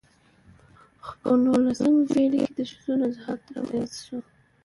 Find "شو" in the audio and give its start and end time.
4.05-4.19